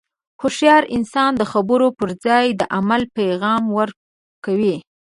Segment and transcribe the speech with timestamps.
[0.41, 4.75] هوښیار انسان د خبرو پر ځای د عمل پیغام ورکوي.